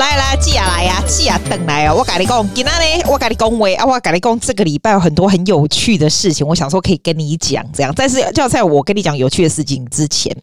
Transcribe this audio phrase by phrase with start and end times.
[0.00, 1.94] 来来，记啊来呀，记啊等来哦。
[1.94, 7.92] 我跟你讲，今天呢，我跟你讲喂啊，我跟你讲，这个礼拜有很多很有趣的事情，我想说可以跟你讲这样。
[7.94, 10.34] 但是就在我跟你讲有趣的事情之前，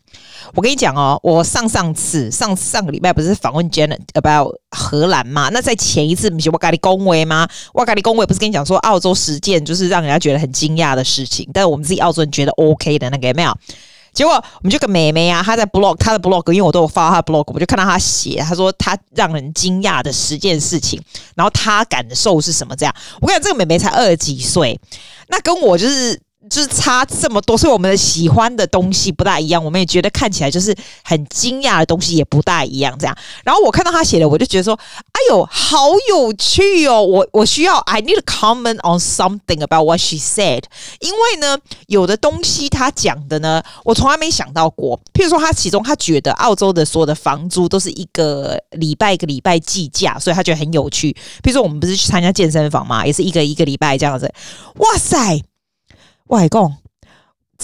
[0.54, 5.50] 我跟你讲哦，我上上次上上个礼拜不是访问 Janet about 荷兰嘛？
[5.52, 7.48] 那在前一次不是我跟你讲喂吗？
[7.74, 13.58] 我跟你讲喂，不是跟你讲说澳洲十件就是让人家觉得很惊讶的事情，但是我们自己澳洲人觉得 OK 的那个有没有？
[14.18, 21.00] 结果我们就个妹妹啊，她在 blog，她的 blog，因为我都有发她的 blog，我就看到她写，她说她让人惊讶的十件事情，
[21.36, 22.76] 然后她感受是什么？
[22.76, 24.80] 这样，我感觉，这个妹妹才二十几岁，
[25.28, 26.20] 那跟我就是。
[26.50, 33.18] 就是差这么多，所以我们的喜欢的东西不大一样，我们也觉得看起来就是很惊讶的东西也不大一样，这样。
[33.44, 34.78] 然后我看到他写的，我就觉得说，
[35.12, 37.02] 哎呦，好有趣哦！
[37.02, 40.64] 我我需要，I need a comment on something about what she said，
[41.00, 41.58] 因为呢，
[41.88, 45.00] 有的东西他讲的呢，我从来没想到过。
[45.14, 51.12] 譬如说，他其中他觉得澳洲的所有的房租都是一个礼拜一个礼拜计价，所以他觉得很有趣。
[51.44, 54.32] 譬如说，我们不是去参加健身房嘛，也是一个一个礼拜这样子。
[54.76, 55.42] 哇塞！
[56.28, 56.76] 外公，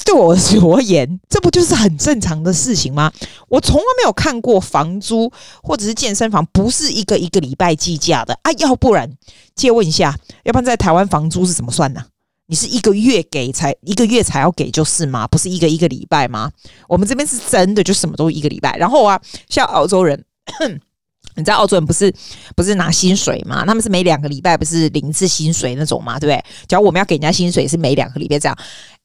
[0.06, 0.34] 对我
[0.76, 3.12] 而言，这不就是很正常的事情吗？
[3.48, 8.52] 我从来没有看过房租或者是健身房不是一个一个礼拜计价的啊！
[8.54, 9.10] 要不然，
[9.56, 12.06] 借问一下，要不然在台湾房租是怎么算呢？
[12.48, 15.28] 你是一个月给才一个月才要给就是吗？
[15.28, 16.52] 不是一个一个礼拜吗？
[16.88, 18.76] 我们这边是真的就什么都一个礼拜。
[18.78, 20.26] 然后啊，像澳洲人。
[21.36, 22.14] 你知道澳洲人不是
[22.56, 23.66] 不是拿薪水嘛？
[23.66, 26.20] 他们是每两个礼拜不是领一次薪水那种嘛？
[26.20, 26.46] 对不对？
[26.68, 28.58] 假如我们要给人家薪水是每两个礼拜这样，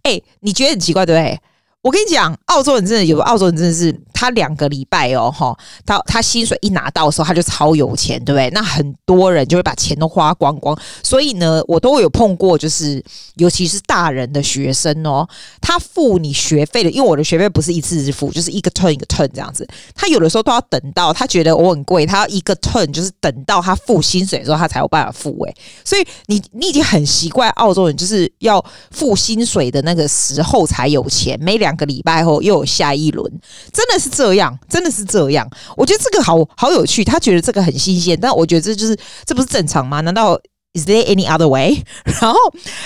[0.02, 1.40] 哎、你觉得很奇怪对不对？
[1.88, 8.50] 我跟你讲，澳洲人真的有，澳洲人真的是他两个礼拜哦，哈，他他薪水一拿到的时候，他就超有钱，对不对？
[8.50, 13.02] 那很多人就会把钱都花光光，所以呢，我都有碰过，就是
[13.36, 15.26] 尤其是大人的学生哦，
[15.62, 31.77] 他付你学费的，因为我的学费不是一次支付，就是一个 turn 一个 turn 这样子，他有的时候都要等到他觉得我很贵，他要一个 turn 就是等到他付薪水的时候，他才有办法付诶，所以你你已经很习惯澳洲人就是要付薪水的那个时候才有钱，没两。
[31.78, 33.32] 个礼拜后又有下一轮，
[33.72, 35.48] 真的是这样，真的是这样。
[35.78, 38.94] 我觉得这个好好有趣，他觉得这个很新鲜，但我觉得这就是
[39.24, 40.02] 这不是正常吗？
[40.02, 40.38] 难道
[40.74, 41.82] is there any other way？
[42.20, 42.38] 然后，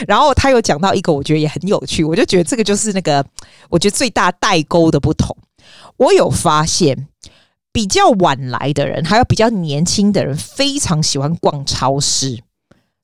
[0.07, 3.25] 然后他又讲到一个，我觉得也很有趣，我就觉得这个就是那个
[3.69, 5.37] 我觉得最大代沟的不同。
[5.97, 7.09] 我有发现，
[7.73, 12.41] 比较晚来的人，还有比较年轻的人，非常喜欢逛超市。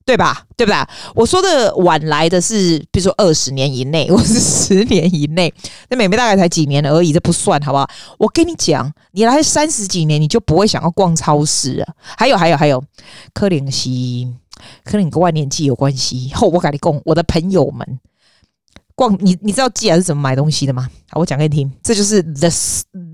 [0.09, 0.43] 对吧？
[0.57, 0.87] 对不对？
[1.13, 5.53] 我说的晚来的是，比如说二十年以内，或是十年以内。
[5.87, 7.87] 那妹妹大概才几年而已，这不算，好不好？
[8.17, 11.85] 我跟你讲，你来三十几年，你就不会想要逛超市了。
[12.17, 12.83] 还有，还有，还有，
[13.35, 13.87] 可能是，
[14.83, 16.31] 可能跟万年纪有关系。
[16.33, 17.99] 后我跟你讲，我的朋友们。
[18.99, 20.89] 逛你你知道寄来是怎么买东西的吗？
[21.09, 22.49] 好，我讲给你听，这就是 the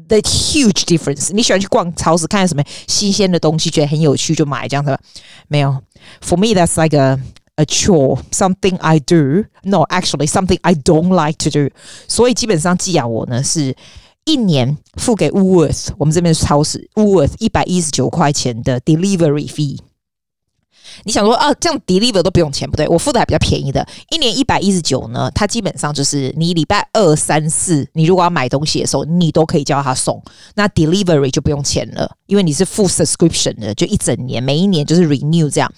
[0.07, 1.31] the huge difference。
[1.31, 4.97] 你喜欢去逛超市，看什么新鲜的东西，觉得很有趣就买这样子。
[5.47, 5.69] 没有
[6.23, 7.19] ，for me that's like a
[7.57, 9.45] a chore, something I do.
[9.61, 11.69] No, actually something I don't like to do.
[12.07, 13.75] 所以基本上寄养我呢是
[14.25, 19.77] 一年付给 Woolworth，我们这边是超市 Woolworth 一百一十九块钱的 delivery fee。
[21.03, 25.29] 你想说啊，这样 deliver 都不用钱，不对，我付的还比较便宜的，一年一百一十九呢。
[25.35, 30.21] 它基本上就是你礼拜二、三、四，你如果要买东西的时候，你都可以叫他送。
[30.55, 35.71] 那 delivery 就不用钱了，因为你是付 subscription 的，就一整年，每一年就是 renew 这样。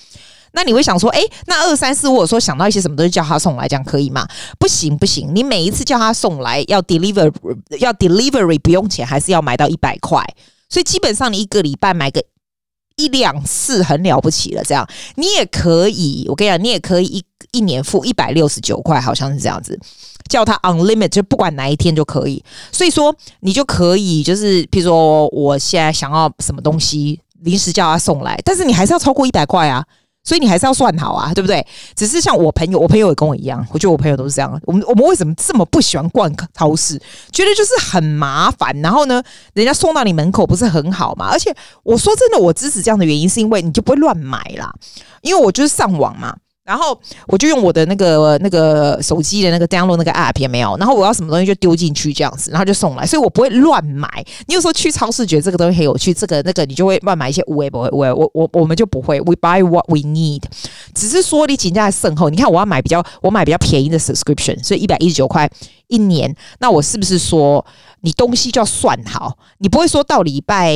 [0.54, 4.28] 那你会想说，诶，那二三四，或者说想到一些什么东西叫他送来，这样可以吗？
[4.58, 7.32] 不行不行，你每一次叫他送来要 deliver
[7.80, 10.24] 要 delivery 不用钱，还是要买到一百块。
[10.70, 12.24] 所以基本上你一个礼拜买个。
[12.98, 16.26] 一两次很了不起了，这样你也可以。
[16.28, 19.80] 我跟你讲，你也可以一一年付一百六十九块，好像是这样子，
[20.28, 22.44] 叫他 unlimited，就不管哪一天就可以。
[22.72, 29.86] 所以说，你就可以就是，譬如说，我现在想要什么东西，临时叫他送来，但是你还是要超过一百块啊。
[30.28, 31.66] 所以你还是要算好啊，对不对？
[31.96, 34.60] 只是像我朋友，我朋友也跟我一样，我觉得我朋友都是这样。
[34.66, 37.02] 我们我们为什么这么不喜欢逛超市？
[37.32, 38.78] 觉得就是很麻烦。
[38.82, 39.24] 然后呢，
[39.54, 41.30] 人家送到你门口不是很好嘛？
[41.32, 44.70] 而且我说真的，我支持这样的原因是因为你就不会乱买啦，
[45.22, 46.36] 因为我就是上网嘛。
[46.68, 54.08] 然后我就用我的那个那个手机的那个 download 那个 app 也没有，然后我要什么东西就丢进去这样子，然后就送来，所以我不会乱买。
[54.48, 60.42] 你有时候去超市觉得这个东西很有趣，这个那个你就会乱买一些无谓不会，我我我们就不会，we buy what we need。
[60.94, 65.50] 只是说你请假慎后，你看我要买比较我买比较便宜的 subscription，所以一百一十九块
[65.88, 67.66] 一年，那我是不是说
[68.02, 69.38] 你东西就要算好？
[69.60, 70.76] 你不会说到礼拜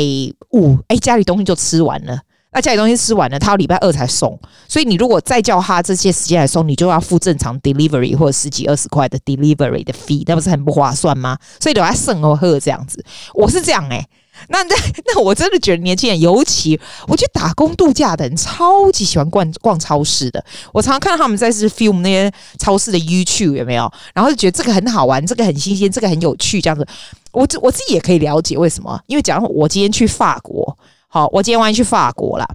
[0.52, 2.22] 五，哎，家里东西就吃完了。
[2.54, 4.38] 那家里东西吃完了，他要礼拜二才送，
[4.68, 11.38] 所以你如果再叫他这些时间来送，你就要付正常 delivery 或者十几二十块的 delivery 的 fee，那不是很不划算吗？
[11.62, 13.04] 所以留在剩哦喝这样子，
[13.34, 14.06] 我是这样诶、
[14.50, 14.76] 那那
[15.06, 16.78] 那我真的觉得年轻人，尤其
[17.08, 20.44] 我觉得打工度假的人超级喜欢逛逛超市的。
[20.74, 23.90] 我常常看到他们在是 film 那些超市的 YouTube 有没有？
[24.14, 26.86] 然后就觉得这个很好玩，这个很新鲜，这个很有趣，这样子。
[27.32, 29.00] 我我自己也可以了解为什么？
[29.08, 30.78] 因为假如我今天去法国，
[31.14, 32.48] 好，我今天万一去法国啦，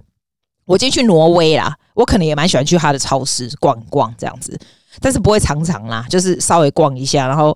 [0.65, 4.59] 我今天去挪威啦，我可能也蛮喜欢去他的超市逛逛这样子，
[4.99, 7.55] 但是不会常常啦，就是稍微逛一下，然后。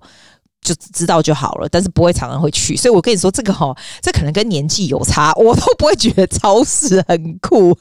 [0.63, 7.75] 就知道就好了，但是不会常常会去，所以我跟你说这个哈，这可能跟年纪有差，我都不会觉得超市很酷。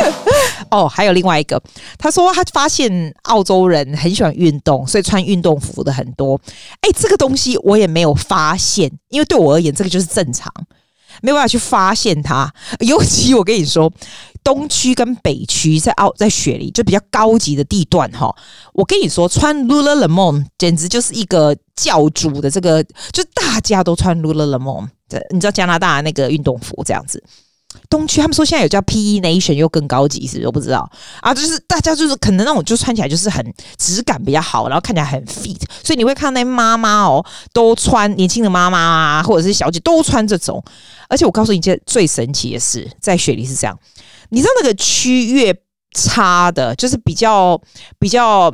[0.70, 1.58] 哦，还有另外一个，
[1.96, 2.92] 他说他发现
[3.22, 6.38] 澳洲人很喜欢运动，所以穿运动服的很多。
[6.82, 10.52] 哎，这个东西我也没有发现，因为对我而言，这个就是正常。
[11.22, 13.92] 没有办法去发现它，尤其我跟你说，
[14.42, 18.34] 东区跟北区在澳在雪梨就比较高级的地段哈。
[18.72, 22.82] 我跟你说，穿 Lululemon 简直就是一个教主的这个，
[23.12, 27.22] 就大家都穿 Lululemon 的，你知道加拿大那个运动服这样子。
[27.88, 30.46] 东区他们说现在有叫 PE Nation 又更高级，是不是？
[30.46, 30.90] 我不知道
[31.20, 33.44] 啊，就是大家就是可能那种就穿起来就是很
[33.78, 40.60] 质感比较好，然后看起来很 fit，所以你会看到那妈妈哦都穿年轻的妈妈啊，或者是小姐都穿这种。
[41.10, 43.78] 而且我告诉你一件最神奇的事，在雪梨是这样，
[44.30, 45.54] 你知道那个区域
[45.94, 47.60] 差的，就是比较
[47.98, 48.50] 比较，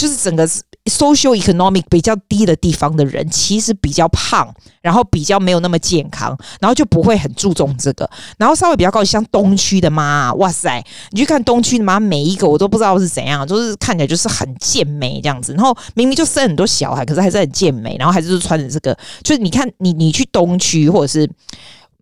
[0.00, 0.48] 就是整个。
[0.86, 8.08] Social economic 比较低的地方的人，其实比较胖，然后比较没有那么健康，然后就不会很注重这个。
[8.38, 15.52] 然后稍微比较高，像东区的妈，哇塞，你去看东区的妈，每一个我都不知道是怎样，就是看起来就是很健美这样子。
[15.52, 18.96] 然后明明就生很多小孩，可是还是很健美，然后还是穿着这个。
[19.22, 21.30] 就是你看，你你去东区，或者是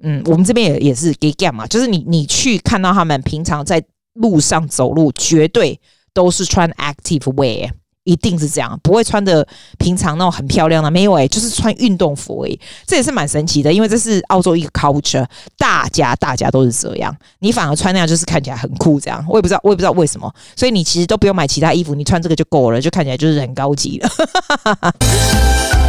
[0.02, 3.82] 嗯，我们这边也也是 gay gay 嘛，就是你你去看到他们平常在
[4.14, 5.78] 路上走路，绝对
[6.14, 7.70] 都是穿 active wear。
[8.08, 9.46] 一定是这样，不会穿的
[9.78, 15.26] 平常那种很漂亮的，没有诶、就是穿运动服哎、这也是蛮神奇的，因为这是澳洲一个 culture，
[15.58, 24.08] 大家大家都是这样，你反而穿那样就是看起来很酷，这样我也不知道，我也不知道为什么，所以你其实都不用买其他衣服，你穿这个就够了，就看起来就是很高级了。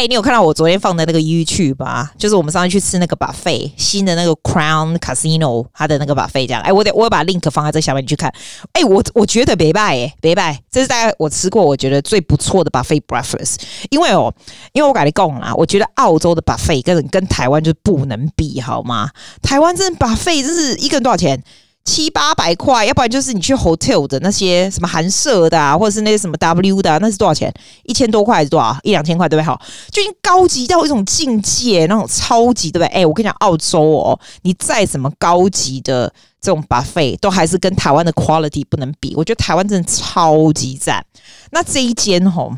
[0.00, 2.10] 哎、你有看到我昨天放的那个 YouTube 吧？
[2.16, 6.62] 就是我们上次去吃那个 buffet，新的那个 Crown Casino，它的那个 buffet 这样。
[6.62, 8.32] 哎、我得我把 link 放在这下面，你去看。
[8.72, 13.56] 哎、我我觉得别拜哎，别拜，这是大概我吃过我觉得最不错的 buffet breakfast。
[13.90, 14.32] 因为哦，
[14.72, 19.10] 因为我跟你讲啦，我觉得澳洲的 buffet 跟跟台湾就不能比，好吗？
[19.42, 21.44] 台湾真的 buffet 这是一个人多少钱？
[21.84, 27.52] 七八百块，要不然就是你去 hotel 的那些什么韩舍的啊，或者是那些什么 W 的啊，那是多少钱？
[27.84, 28.76] 一千多块还是多少？
[28.82, 29.46] 一两千块对不对？
[29.46, 29.60] 好，
[29.90, 32.88] 就已经高级到一种境界，那种超级对不对？
[32.88, 39.14] 哎、我跟你讲，澳洲哦，你再怎么高级的这种 buffet，都还是跟台湾的 quality 不能比。
[39.16, 41.04] 我觉得台湾真的超级赞。
[41.50, 42.52] 那这一间吼。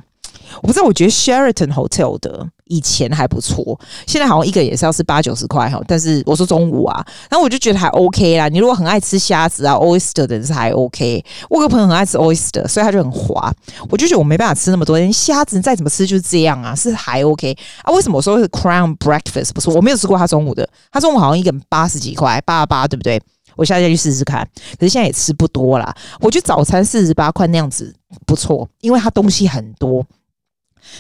[0.61, 5.79] 我不知道，我觉得 Sheraton Hotel 的以前还不错，现在好像一个也是要是八九十块哈。
[5.87, 8.49] 但是我说中午啊，然后我就觉得还 OK 啦。
[8.49, 11.23] 你如果很爱吃虾子啊，oyster 的人是还 OK。
[11.51, 13.53] 我有个朋友很爱吃 oyster，所以他就很滑。
[13.91, 17.93] 我就觉得我没办法吃那么多，连虾子再怎么吃就是这样啊，是还 OK 啊。
[17.93, 19.75] 为什么我说是 Crown Breakfast 不错？
[19.75, 23.21] 我没有吃过他中午的，他中午好像一个人八十几块，八八对不对？
[23.55, 24.49] 我下次再去试试看。
[24.79, 25.95] 可是现在也吃不多啦。
[26.21, 27.95] 我觉得早餐四十八块那样子
[28.25, 30.03] 不错，因为它东西很多。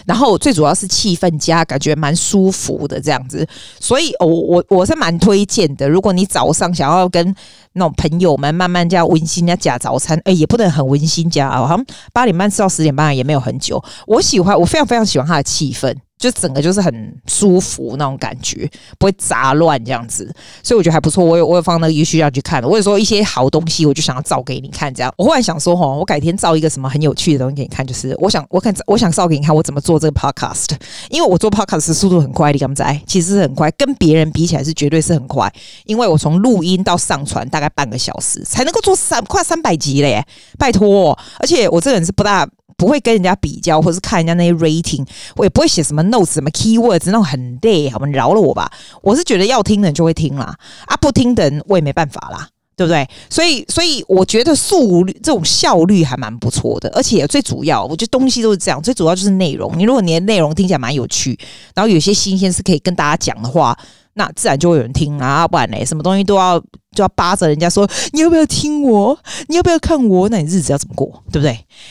[0.07, 3.47] 然后最主要是气氛加，感觉蛮舒服的这样子，
[3.81, 5.89] 所以我我我是蛮推荐的。
[5.89, 7.35] 如果你早上想要跟
[7.75, 13.83] 那种朋友们慢慢这样温馨的夹早餐，哎，也不能很温馨加啊，好像八点半吃到十点半也没有很久。
[14.07, 15.95] 我喜欢，我非常非常喜欢它的气氛。
[16.23, 21.25] 就整个就是很舒服那种感觉，不会杂乱这样子，所以我觉得还不错。
[21.25, 22.69] 我有我有放那个 YouTube 上去看的。
[22.69, 24.95] 我有说一些好东西，我就想要照给你看。
[24.95, 30.69] 这样，我忽然想说，哈，我改天照一个什么很有趣的东西给你看，就是我想我看我想照给你看我怎么做这个 Podcast，
[31.11, 33.03] 因为我做 Podcast 的速度很快，你敢不在？
[33.05, 35.53] 其实是很快，跟别人比起来是绝对是很快，
[35.87, 40.25] 因为我从录音到上传大概半个小时才能够做三快三百集嘞，
[40.57, 41.19] 拜托！
[41.41, 42.49] 而且我这个人是不大。
[42.83, 48.09] 不会跟人家比较，或是看人家那些 rating，我也不会写什么 notes、什么 keywords，那种很累，好吗？
[48.09, 48.69] 饶了我吧。
[49.03, 50.53] 我是觉得要听的人就会听啦，
[50.87, 53.09] 啊，不听的人我也没办法啦，对不对？
[53.31, 59.79] 所以，所以我觉得速率这种效率还蛮不错的，而且最主要，我觉得东西都是这样，最主要就是内容。
[59.79, 61.39] 你如果你的内容听起来蛮有趣，
[61.77, 63.79] 然后有些新鲜是可以跟大家讲的话。
[64.15, 66.59] 那自然就会有人听啊，不然嘞，什么东西都要
[66.95, 69.19] 就要扒着人家说，你要不要听我？
[69.49, 70.29] 你要不要看我？
[70.29, 71.23] 那你日子要怎么过？
[71.33, 71.51] 对不对？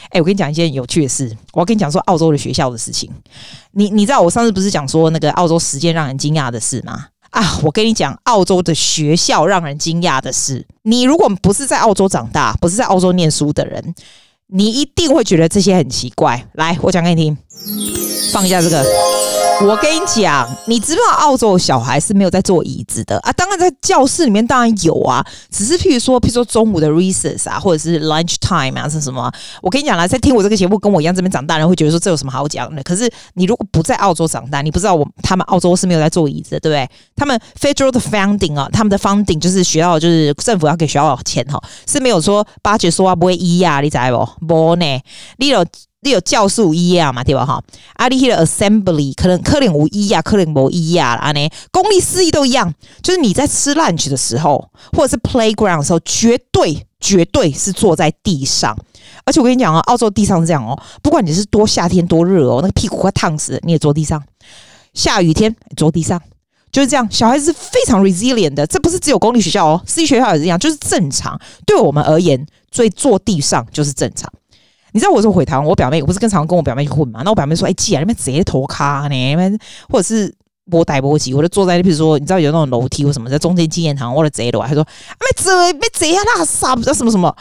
[0.10, 3.10] 哎、我跟你讲一件有趣的事，我要跟你讲说澳洲的学校的事情。
[3.72, 7.08] 你你知道我上次不是讲说那个澳洲十件让人惊讶的事吗？
[7.32, 10.68] 啊，我跟你讲，澳洲的学校让人惊讶的事。
[10.84, 13.96] 你如果不是在澳洲长大，不是在澳洲念书的人。
[14.54, 16.46] 你一定会觉得这些很奇怪。
[16.56, 17.38] 来，我讲给你听，
[18.34, 18.86] 放一下这个。
[19.64, 23.32] 我跟你讲，你知不知道澳洲小孩是没有在坐椅子的啊？
[23.34, 29.32] 当然，在教室里面当然有啊，只是譬如说，譬如说中午的 recess 啊，或者是 lunch time 啊，是什么？
[29.62, 32.82] 我跟你讲啦，在听我这个节目跟我一样这边长大人会觉得说，这有什么好讲的？
[32.82, 36.90] 可是你如果不在澳洲长大，你不知道我他们澳洲是没有在坐椅子的，对不对？
[37.16, 43.98] 他们 federal 的 funding 啊，他们的 funding 就是学校就是政府要给学校钱哈，是没有说八九说话不会一啊，你知
[44.40, 44.48] 不？
[44.48, 44.86] 不呢，
[45.38, 45.64] 你有。
[46.04, 47.46] 你有教室无一样嘛，对吧？
[47.46, 51.32] 哈，阿里的 assembly 可能可能无一样，可能无一样啦。
[51.32, 58.76] 呢，公立私立都一样，就是你在吃 lunch 的时候，或者是 playground 的时候，绝对绝对是坐在地上。
[59.26, 64.22] 而且我跟你讲啊，澳洲地上是这样哦，不管你是多夏天多热哦，那个屁股快烫死，你也坐地上。
[64.96, 66.20] 下雨天坐地上，
[66.72, 67.08] 就是这样。
[67.12, 71.40] 小孩子是非常 resilient 的，这不是只有公立学校哦，私立学校也是一样，就是正常。
[71.68, 74.28] 对我们而言，所以坐地上就是正常。
[74.92, 77.22] 你知道我说回台湾，我表妹我不是经常跟我表妹去混嘛？
[77.24, 79.58] 那我表妹说：“哎、欸，姐，那边直接头卡呢，那边
[79.90, 80.34] 或者是
[80.70, 84.86] 波带波急，我就坐在，比如说你知道有那种楼梯或什么，在中间纪念堂，我的贼的，他说
[85.20, 87.36] ：“没贼，没贼啊，那啥不知道什么什么。”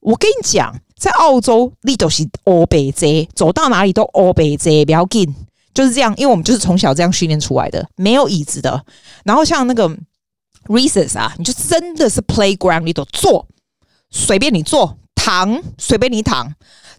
[0.00, 5.34] 我跟你讲，在澳洲，你都是欧北贼，走到哪里都欧北贼，不要紧，
[5.74, 8.84] 就是这样，因为我们就是从小这样训练出来的，没有椅子的。
[9.24, 9.88] 然后像那个
[10.66, 13.48] recess 啊，你就真的是 playground，你都坐，
[14.10, 16.54] 随便你坐，躺，随便你躺。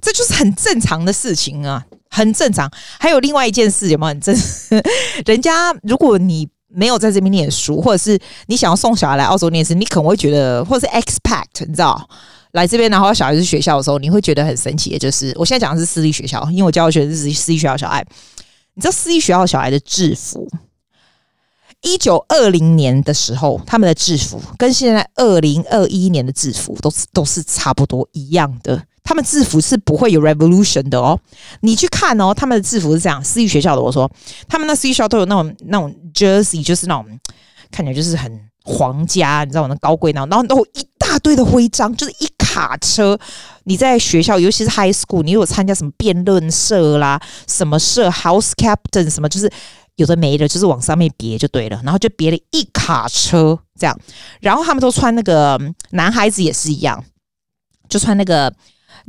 [0.08, 2.72] 这就是很正常的事情啊，很正常。
[2.98, 4.34] 还有另外一件事，有没有很正？
[5.28, 12.10] 人家如果你没有在这边念书，或者是你想要送小孩来澳洲念书，你可能会觉得，或者是 expect，你知道，
[12.54, 18.02] 来这边然后小孩子学校的时候，你会觉得很神奇的，就是我现在讲的是私立学校，因为我教的学生是私立学校小孩。
[18.76, 20.48] 你知道私立学校小孩的制服，
[21.82, 28.82] 一九二零年的时候，他们的制服跟现在二零二一年的制服都是都是差不多一样的。
[29.08, 31.18] 他们制服是不会有 revolution 的哦，
[31.62, 34.12] 你去看哦，他们的制服是这样，私立学校的我说，
[34.50, 37.06] 他们那私立学校都有那种那种 jersey，就是那种
[37.72, 38.30] 看起来就是很
[38.66, 39.70] 皇家，你知道吗？
[39.70, 43.18] 那高贵那种，然后都一大堆的徽章，就是一卡车。
[43.64, 49.50] 你在学校，尤其是 high school，你有参加什么辩论社啦，什么社 house captain 什么，就是
[49.96, 53.98] 有的没的，就是往上面别就对了，然后就别了一卡车这样，
[54.42, 55.58] 然后他们都穿那个
[55.92, 57.02] 男孩子也是一样，
[57.88, 58.54] 就穿那个。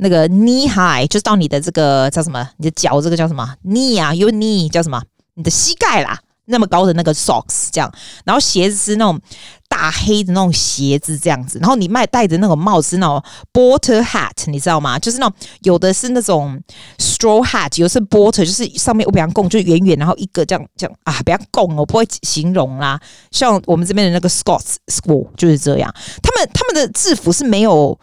[0.01, 2.49] 那个 knee high 就是到你的这个叫什么？
[2.57, 5.01] 你的脚这个叫什么？knee 啊，your knee 叫什么？
[5.33, 9.19] 你的膝盖啦，那么高的那个 socks 这样，然后鞋子是那种
[9.67, 14.97] 大黑的那种鞋子这样子，然后你卖戴的那种帽子那种 boater hat，你知道吗？
[14.97, 16.57] 就是那种有的是那种
[16.97, 22.97] straw hat，有的是 boater，就是上面我比较拱，就圆圆，然后一个这样这样啊，比较拱，我不会形容啦。
[23.31, 27.99] 像我们这边的那个 Scots school 就是这样，他们他们的制服是没有。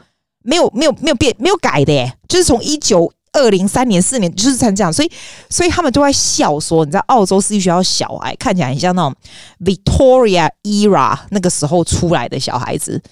[0.46, 5.10] 没有没有没有变没有改的耶，就是从一九二零三年四年就是成这样，所以
[5.50, 9.14] 所以他们都在笑说，你在澳洲私立学校小孩看起来很像那种
[9.62, 13.02] Victoria era 那个时候出来的小孩子。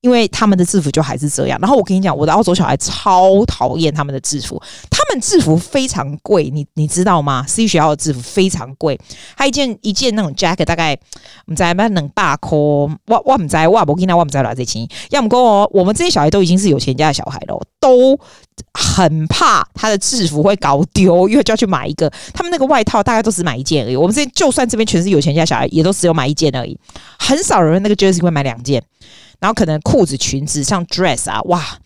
[0.00, 7.44] 因为他们的制服就还是这样，然后我跟你讲，我的澳洲小孩超讨厌他们的制服，他们制服非常贵，你你知道吗？
[7.46, 8.98] 私立学校的制服非常贵，
[9.36, 10.98] 他一件一件那种 jacket 大概
[11.46, 18.18] 我们在那两百块，我我们在我不跟他我们在哪这钱，要么跟我我们这些小孩都已经是有钱家的小孩了，都
[18.72, 23.96] 很怕他的制服会搞丢，因为就要去买一个，他们那个外套大概都只买一件而已。
[23.96, 26.78] 我们这边就算这边全是有钱家小孩，也都只有买一件而已，
[27.18, 28.82] 很少人那个 jersey 会买两件。
[29.40, 31.78] 然后可能裤子、裙子像 dress 啊，哇！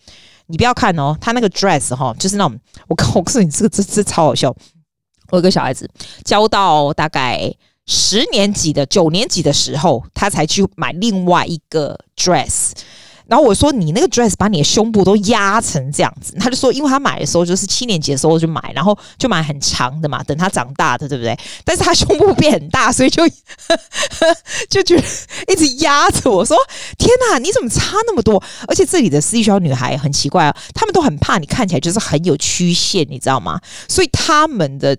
[0.47, 4.55] 你不要看哦，他那个 dress 哈，就是那种我告诉你，这个这这超好笑。
[5.31, 5.89] 我有个小孩子
[6.23, 7.51] 教到大概
[7.87, 12.73] 十年级的九年级的时候，他才去买另外一个 dress。
[13.27, 21.37] 然后我说，你那个 dress 把你的胸部都压成这样子，他就说，因为他买的时候就是七年级的时候就买，然后就买很长的嘛，等他长大的，对不对？
[21.63, 23.27] 但是他胸部变很大，所以就
[24.69, 25.03] 就觉得
[25.47, 26.57] 一直压着我说
[26.97, 33.59] ：“天哪，你怎么差那么多？”而且这里的私立学校女孩很奇怪啊，她们都很怕你看起来就是很有曲线，你知道吗？
[33.87, 34.97] 所以他们的。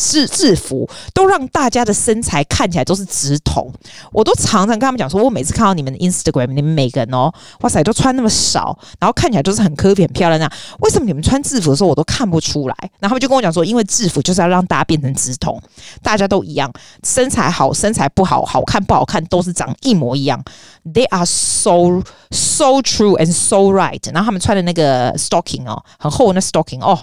[0.00, 3.70] 制制服都让大家的身材看起来都是直筒，
[4.10, 7.30] 我都常常跟他们讲说，我每次看到你们的 Instagram，你们每个人哦，
[7.60, 12.74] 哇塞，都穿那么少，然后看起来都是很科比、很漂亮那样，为什么你们穿制服的时候我都看不出来？
[12.98, 15.60] 然后他们就跟我讲说，因为制服就是要让大家变成直筒，
[16.02, 16.72] 大家都一样，
[17.04, 20.42] 身材好、身材不好、好看不好看都是长一模一样。
[20.84, 24.00] They are so so true and so right。
[24.14, 26.98] 然后他们穿的那个 stocking 哦，很厚的那 stocking 哦。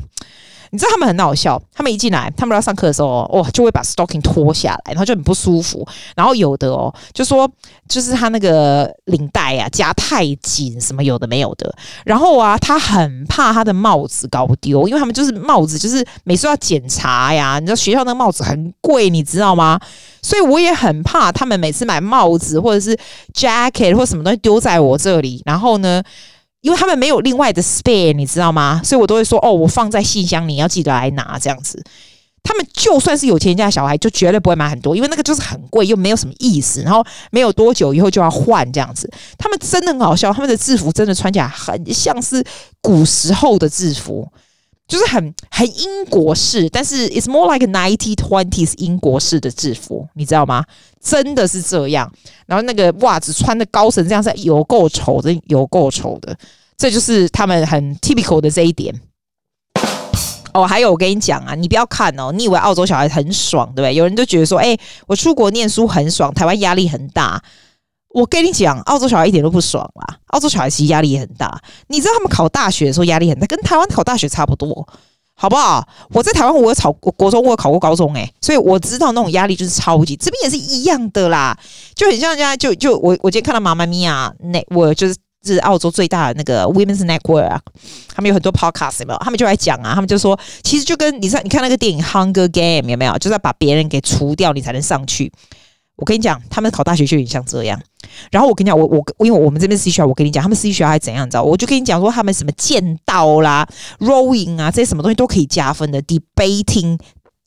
[0.72, 5.88] 你知道他们很好笑，他们一进来，他们要上课的时候，哇，就会把 stocking 脱下来，然后就很不舒服。
[6.16, 7.50] 然后有的哦，就说
[7.88, 11.74] 就是他那个领带啊夹太紧，什么有的没有的。
[12.06, 17.60] 然后啊，他很怕他的帽子搞丢，因为他们就是帽子，就是每次要检查呀。
[17.60, 19.80] 你知道学校那个帽子很贵，你知道吗？
[20.22, 22.98] 所以我也很怕他们每次买帽子或者是
[23.34, 26.04] jacket 或什么东西丢在我这里，然后呢，
[26.62, 28.82] 因为他们没有另外的 spare，你知道吗？
[28.84, 31.84] 所以我都会说哦，我放在信箱，你要记得来拿这样子。
[32.44, 36.82] 他们就算是有钱人家的小孩，就绝对不会买很多，因为那个就是很贵，又没有什么意思。
[36.82, 39.12] 然后没有多久以后就要换这样子。
[39.38, 42.42] 他们真的很好笑，他们的制服真的穿起来很像是
[42.82, 44.26] 古时候的制服。
[44.88, 50.64] 就是很很英国式，但是 it's more like nineteen twenties 英国式的制服，你知道吗？
[51.02, 52.10] 真的是这样。
[52.46, 56.36] 然后那个袜子穿的高成这样，是有够丑的，有够丑的。
[56.78, 58.94] 这就是他们很 typical 的这一点。
[60.54, 63.94] 哦，还有我跟你讲啊，你不要看哦，你以为澳洲小孩很爽，对不对？
[63.94, 67.42] 有人就觉得说，哎，我出国念书很爽，台湾压力很大。
[68.10, 70.18] 我跟你讲，澳洲小孩一点都不爽啦！
[70.28, 71.62] 澳洲小孩其实压力也很大。
[71.88, 74.88] 你知道他们考大学的时候压力很大，跟台湾考大学差不多，
[75.36, 75.88] 好不好？
[76.10, 80.16] 我在台湾，我有考过国中，我有考过高中，诶，所以我知道那种压力就是超级。
[80.16, 81.56] 这边也是一样的啦，
[81.96, 87.62] 就很像人家就就我我今天看到妈妈咪呀，network 就是是澳洲最大的那个 women's network 啊，
[88.16, 89.20] 他们有很多 podcast 有没有？
[89.20, 93.18] 他们就来讲啊，他们就说，其实就跟你看你看那个电影《Hunger Game》有没有？
[93.18, 95.32] 就是要把别人给除掉，你才能上去。
[95.98, 97.80] 我跟你讲，他们考大学就有点像这样。
[98.32, 101.26] 然后我跟你讲，我我因为我们这边 C 学校，我跟你讲，他们 C 学校还怎样？
[101.28, 101.44] 你知道？
[101.44, 103.68] 我就跟你讲说，他们什么剑道啦、
[104.00, 106.02] rowing 啊，这些什么东西都可以加分的。
[106.04, 107.00] debating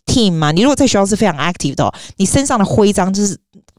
[0.07, 3.38] team 嘛，你如果在学校是非常 active 的，你身上的徽章就是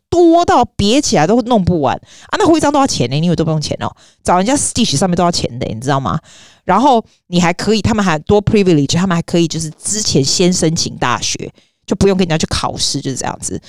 [0.09, 2.37] 多到别起来都弄不完啊！
[2.37, 3.93] 那徽章都要钱呢，你以为都不用钱哦？
[4.23, 6.19] 找人家 stitch 上面都要钱的，你知道吗？
[6.63, 11.51] 然后你还可以，他们还多 privilege，他们还可以就是之前先申请大学，
[11.85, 13.61] 就不用跟人家去考试，就是这样子。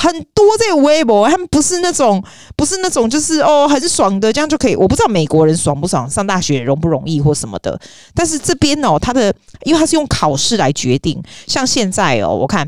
[0.00, 2.24] 很多这个微博，他们不是那种，
[2.56, 4.74] 不是那种，就是哦，很爽的，这样就可以。
[4.74, 7.78] 我不知道美国人爽不爽，上大学容不容易或什么的。
[8.14, 9.30] 但是这边哦，他的
[9.64, 11.22] 因为他是用考试来决定。
[11.46, 12.66] 像现在哦，我看，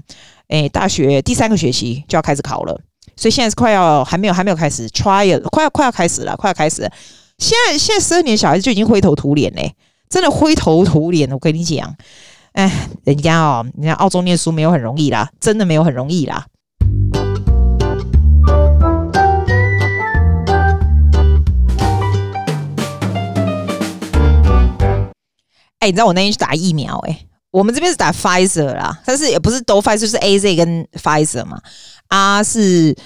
[0.49, 2.79] 诶，大学第三个学期就要开始考了，
[3.16, 6.92] 所以现在是快要还没有还没有开始 trial，快要快要开始了，快要开始了。
[7.38, 9.75] 现在现在十二年小孩子就已经灰头土脸嘞，
[10.11, 11.33] 真的灰头土脸。
[11.33, 11.97] 我跟你讲，
[12.53, 12.71] 哎，
[13.05, 16.45] 人家哦，人家澳洲念书没有很容易啦，真的没有很容易啦。
[25.83, 31.61] 哎、你知道我那天去打疫苗、哎，我们这边是打 Pfizer 啦，但是也不是都 Pfizer，就是 AZ 跟 Pfizer 嘛。
[32.07, 32.97] 啊，是，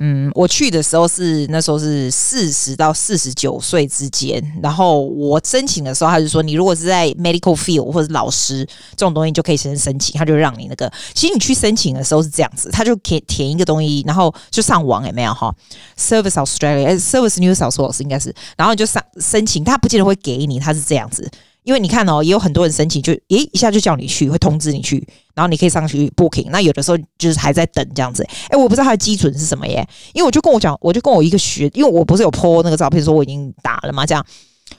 [0.00, 4.42] 嗯，我去的时候是那时候是四十到四十九岁之间。
[4.60, 10.92] 然后我申请的时候，他就说，你如果是在 medical field 或者老师这种东西，就可以先申请，他就让你那个。
[11.14, 15.54] 其实你去申请的时候是这样子，他就填填一个东西，然后就上网有没有哈
[15.96, 21.30] ？Service Australia，Service New South Wales 应该是，然后你就上申请，他不见得会给你，他是这样子。
[21.66, 26.46] 因为你看哦，也有很多人申请，就诶一下就叫你去，会通知你去，然后你可以上去 booking。
[26.50, 28.22] 那有的时候就是还在等这样子。
[28.50, 29.84] 诶，我不知道他的基准是什么耶。
[30.12, 34.24] 因为我就跟我讲，我就跟我一个学，因为我不是有 po 那个照片说我已经打了嘛，这样。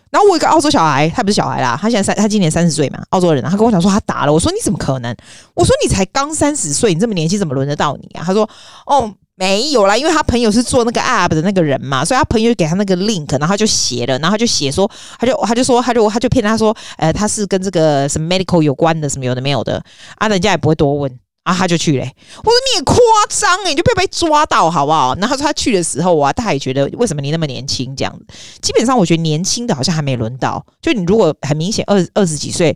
[0.10, 3.44] 然后我一个澳洲小孩，他不是小孩啦，他现在三，他今年三十岁嘛，澳洲人。
[3.44, 5.14] 他跟我讲说他打了，我说你怎么可能？
[5.56, 8.24] 我说你才刚三十岁，你这么年轻，怎么轮得到你啊？
[8.26, 8.50] 他说
[8.86, 9.14] 哦。
[9.40, 19.80] 没有啦，因为他朋友是做那个 app 的那个人嘛，所以他朋友给他那个 link，然后他就写了，然后就写说，他就他就说，他就他就骗他说，呃，他是跟这个什么 medical 有关的，什么有的没有的，
[20.16, 22.12] 啊，人家也不会多问，啊，他就去嘞。
[22.38, 22.98] 我说你也夸
[23.30, 25.14] 张诶，你就被被抓到好不好？
[25.20, 28.20] 然后他说他去的时候啊，他也觉得为什么你那么年轻这样？
[28.60, 32.76] 基本上我觉得年轻的好像还没轮到，就你如果很明显二二十几岁，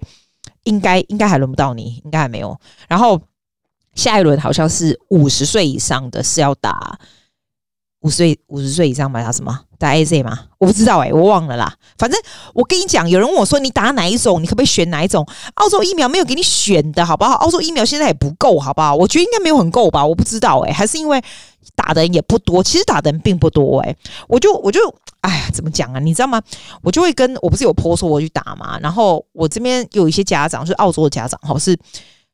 [0.65, 2.55] 应该应该还轮不到你，应该还没有。
[2.87, 3.19] 然后。
[3.95, 6.97] 下一轮好像是五十岁以上的是要打
[8.01, 10.47] 五十岁五十岁以上买打什么打 AZ 吗？
[10.57, 11.75] 我不知道哎、我忘了啦。
[11.97, 12.19] 反正
[12.53, 14.41] 我跟你讲，有人问我说，你打哪一种？
[14.41, 15.27] 你可不可以选哪一种？
[15.55, 17.33] 澳洲疫苗没有给你选的好不好？
[17.35, 18.95] 澳洲疫苗现在也不够好不好？
[18.95, 21.21] 我觉得应该没有很够吧，我不知道哎、还是因为
[21.75, 22.63] 打的人也不多。
[22.63, 23.95] 其实打的人并不多哎、
[24.27, 24.79] 我就我就
[25.21, 25.99] 哎呀，怎么讲啊？
[25.99, 26.41] 你知道吗？
[26.81, 31.77] 我就会跟我不是有婆说我去打嘛，然后我这边有一些家长，是澳洲的家长，好是。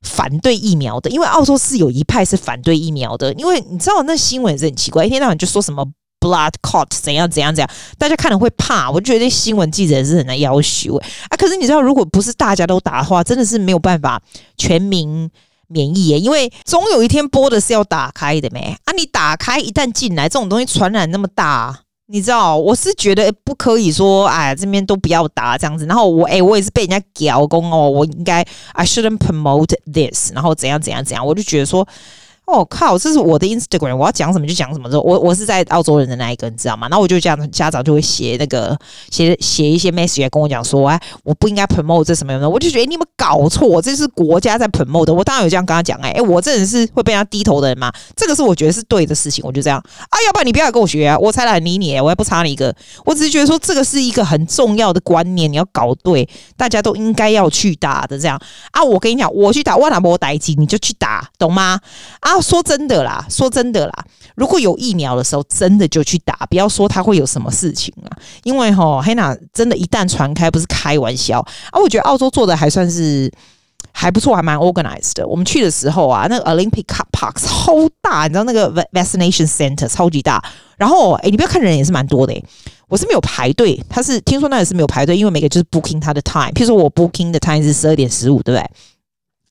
[0.01, 5.85] 反对疫苗的，因为澳洲是有一派是反对疫苗的，因为你知道那新闻是很奇怪，一天到晚就说什么
[6.19, 8.89] blood clot 怎样怎样怎样，大家看了会怕。
[8.89, 11.37] 我就觉得新闻记者是很难要求啊。
[11.37, 14.21] 可是你知道，如果不是大家都打的话，真的是没有办法
[14.57, 15.29] 全民
[15.67, 18.93] 免疫耶，因为总有一天播的是要打开的没啊？
[18.93, 25.85] 你打开一旦进来，这种东西传染那么大，你知道，我是觉得不可以说，哎，这边都不要打这样子。
[25.85, 31.87] 然后我，哎，我也是被人家屌工哦，我应该 I shouldn't promote this，然后怎样怎样怎样，我就觉得说。
[32.47, 32.97] 哦靠！
[32.97, 34.89] 这是我的 Instagram，我要讲什么就讲什么。
[34.89, 36.87] 之后我我是在澳洲人的那一个，你知道吗？
[36.87, 38.77] 然后我就这样，家长就会写那个
[39.11, 42.47] 写写一些 message 来跟我讲说，哎，我不应该 promote 这什么什么。
[42.47, 43.81] 我就觉得你有没有搞错？
[43.81, 45.13] 这是国家在 promote 的。
[45.13, 47.91] 我当然有这样跟他讲，哎哎，我这人是会被他低头的人嘛。
[48.15, 50.15] 这个是我觉得是对的事情，我就这样啊。
[50.25, 52.73] 要不然你不要跟我学啊，我才懒理你，我还不差你一个。
[53.03, 58.81] 我只是觉得说这个是一个很重要的观念，你要搞对，大家都应该要去打的这样啊。
[58.81, 61.77] 我跟你讲，我去打，我哪波待机你就去打，懂吗？
[62.21, 62.36] 啊。
[62.41, 68.17] 说真的啦，说真的啦，如果有疫苗的时候，真的就去打，不要说它会有什么事情啊。
[68.43, 71.39] 因为齁，黑娜真的，一旦传开，不是开玩笑
[71.71, 71.79] 啊。
[71.79, 73.31] 我觉得澳洲做的还算是
[73.91, 75.27] 还不错，还蛮 organized 的。
[75.27, 80.43] 我们去的时候啊，那个 Olympic Car Park 超大，你知道那个 Vaccination Center 超级大。
[80.77, 82.33] 然后，哎，你不要看人也是蛮多的。
[82.87, 86.51] 我是没有排队，他是听说那也是没有排队，因为每个就是 booking 他的 time。
[86.53, 88.69] 譬如说我 booking 的 time 是十二点十五，对不对？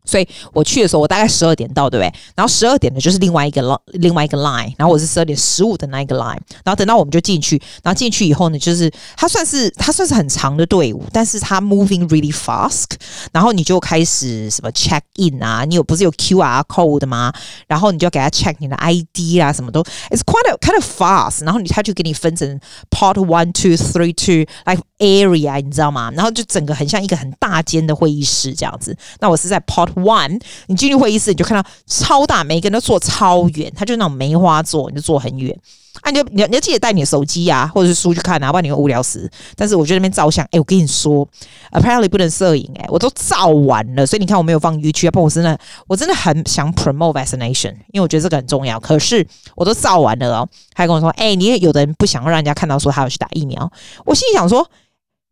[0.06, 2.12] 所以我去的时候，我大概十二点到，对不对？
[2.34, 12.84] 然后十二点的就是另外一个 line，另外一个 line，然后我是十二点十五的那一个 line，然后等到我们就进去，然后进去以后呢，就是它算是它算是很长的队伍，但是它 moving really fast，
[13.32, 17.32] 然后你就开始什么 check in 啊，你有不是有 QR code 吗？
[17.66, 24.82] 然后你就给他 check 你的 ID 啊，什么都，it's quite a, kind of fast，然后你他就给你分成 part one two three two like
[24.98, 26.10] area，你知道吗？
[26.12, 28.96] 然后就整个很像一个很大间的会议室这样子。
[29.20, 35.56] 那我是在 part One，你进去会议室，你就看到超大，每个人都坐超远，他就那种梅花座，你就坐很远。
[36.02, 39.28] 啊，你就你要你要记得带你的手机啊，或者是书去看啊，不然你会无聊死。
[39.54, 41.26] 但是我觉得那边照相，哎、我跟你说
[41.72, 48.78] ，apparently 不能摄影，哎，我都照完了，所以你看我没有放 YouTube，不然我真的我真的很想 promote vaccination，因为我觉得这个很重要。
[48.78, 53.72] 可是我都照完了哦，还跟我说，哎、你也有的人不想让人家看到说他要去打疫苗，
[54.04, 54.68] 我心里想说。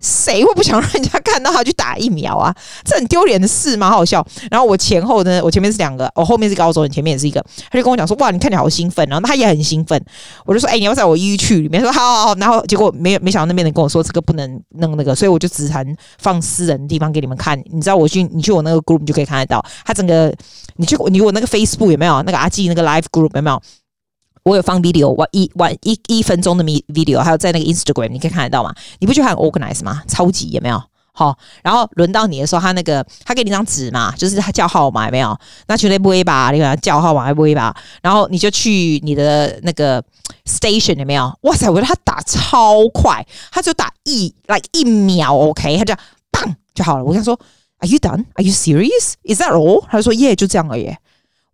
[0.05, 2.55] 谁会不想让人家看到他去打疫苗啊？
[2.85, 3.89] 这很丢脸的事吗？
[3.89, 4.25] 好笑。
[4.51, 7.43] 然后我前后呢，我前面是两个，我后面是高中，你前面也是一个。
[7.71, 9.99] 他就跟我讲说：“哇，你看你好兴奋。”然后他也很兴奋。
[10.45, 15.87] 我就说：“哎、你要在我 YouTube 里面说好好好。”然后结果没没想到那边人跟我说这个不能弄那个，所以我就只谈
[16.19, 17.59] 放私人的地方给你们看。
[17.73, 20.31] 你知道我去你去我那个 group 你就可以看得到，他整个
[20.77, 23.61] 你去你我那个 Facebook 有没有那个阿基那个 Live Group 有没有？
[24.45, 28.75] 我有放 video，我一晚一一分钟的 video，还有在那个 Instagram，你可以看得到吗？
[28.99, 30.03] 你不觉得很 organize 吗？
[30.07, 30.83] 超级有没有？
[31.13, 35.35] 好，然后轮到你的时候，他那个他给你张纸嘛，就是他叫号码有没有？
[35.67, 36.51] 那绝对不会吧？
[36.51, 37.75] 你给他叫号码还不会吧？
[38.03, 40.03] 然后你就去你的那个
[40.45, 41.33] station 有没有？
[41.43, 45.95] 哇塞，我觉得他打超快，他就打一、like、一秒，OK，他就
[46.31, 47.05] 棒就好了。
[47.05, 47.39] 我跟他说
[47.79, 48.27] ，Are you done?
[48.35, 49.15] Are you serious?
[49.23, 49.87] Is that all？
[49.89, 50.95] 他就说，Yeah，就这样而已。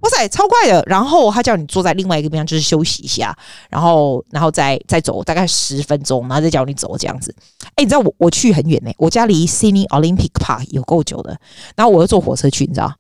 [0.01, 0.83] 哇塞，超快的！
[0.87, 3.37] 然后他叫你坐在另外一个地方，就是休息一下，
[3.69, 7.35] 然后，然后再再走大概十分钟，然后再叫你走这样子。
[7.75, 11.39] 哎，你知道我我去很远呢，我家离 Sydney Olympic Park 有够久的。
[11.77, 12.91] 然后我又坐火车去，你知道，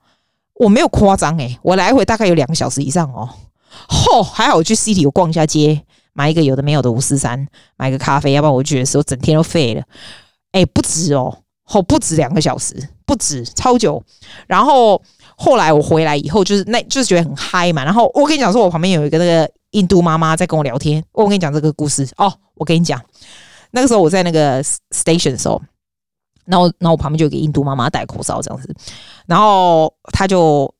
[0.56, 3.28] 我没有夸张诶，我来回大概有两个小时以上哦。
[3.88, 5.82] 嚯，还好我去 City 有逛一下街，
[6.12, 9.82] 买一个有的没有的五四三，买个咖啡，要不然我觉得是我整天都废了。
[10.52, 14.02] 哎，不止哦，嚯，不止两个小时，不止超久。
[14.46, 15.00] 然后。
[15.42, 17.82] 后来我回来以后，就是那就是觉得很嗨嘛。
[17.82, 21.02] 然后我跟你讲说，我旁边有一个那个印度妈妈在跟我聊天。
[21.12, 23.00] 我跟你讲这个故事哦，我跟你讲，
[23.70, 25.62] 那个时候我在那个 station 的时候，
[26.44, 28.74] 然后然后我旁边就有一个印度妈妈戴口罩这样子，
[29.26, 30.70] 然后她就。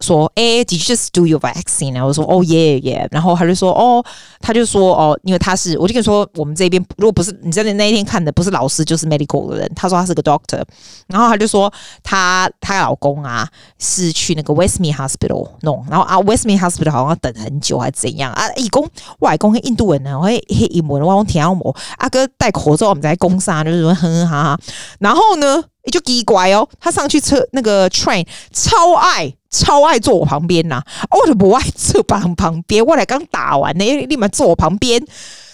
[0.00, 1.94] 说，哎，Did you just do your vaccine？
[1.94, 3.08] 然后我说，哦耶耶。
[3.10, 4.04] 然后他就说，哦，
[4.40, 9.72] 他就说，哦，因为他是，我就跟你说，我们这边如果不是你在那一天看的，不是老师就是 medical 的人。
[9.74, 10.62] 他说他是个 doctor，
[11.06, 18.46] 然后他就说他他老公啊是去那个 Westmead Hospital 弄，然后啊 Westmead Hospital 好像等很久还是怎样啊？
[18.56, 18.86] 义工
[19.20, 21.74] 外公跟印度人呢，会黑英文，我听不懂。
[21.96, 24.60] 阿哥戴口罩，我们在攻杀，就是说哼哼哈哈。
[24.98, 25.64] 然后呢？
[25.86, 32.84] 你就奇怪哦，他上去车那个 train 超爱超爱坐我旁边呐，我就不爱坐旁旁边。
[32.84, 35.00] 我来刚打完呢，因为立马坐我旁边，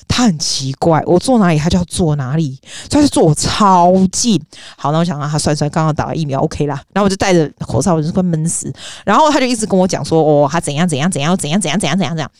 [0.08, 2.58] 他很奇怪，我坐哪里他就要坐哪里，
[2.90, 4.42] 他就坐我超近。
[4.76, 8.72] 好，那我想让他算算，刚刚打了疫苗 OK 啦，然后我就戴着口罩，我就快闷死。
[9.04, 12.30] 然后他就一直跟我讲说，哦，他怎样怎样怎样怎样怎样怎样怎样怎样。